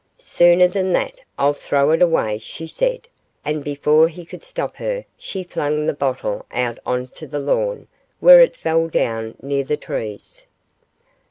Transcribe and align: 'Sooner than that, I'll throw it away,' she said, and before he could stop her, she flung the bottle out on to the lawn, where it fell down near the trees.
'Sooner 0.17 0.67
than 0.67 0.93
that, 0.93 1.21
I'll 1.37 1.53
throw 1.53 1.91
it 1.91 2.01
away,' 2.01 2.39
she 2.39 2.65
said, 2.65 3.07
and 3.45 3.63
before 3.63 4.07
he 4.07 4.25
could 4.25 4.43
stop 4.43 4.77
her, 4.77 5.05
she 5.15 5.43
flung 5.43 5.85
the 5.85 5.93
bottle 5.93 6.47
out 6.51 6.79
on 6.87 7.09
to 7.09 7.27
the 7.27 7.37
lawn, 7.37 7.87
where 8.19 8.41
it 8.41 8.55
fell 8.55 8.87
down 8.87 9.35
near 9.43 9.63
the 9.63 9.77
trees. 9.77 10.47